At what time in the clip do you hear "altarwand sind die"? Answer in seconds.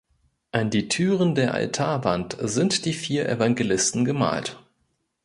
1.53-2.93